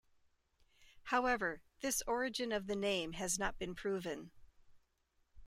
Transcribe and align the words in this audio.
However, 1.03 1.61
this 1.81 2.01
origin 2.07 2.51
of 2.51 2.65
the 2.65 2.75
name 2.75 3.13
has 3.13 3.37
not 3.37 3.59
been 3.59 3.75
proven. 3.75 4.31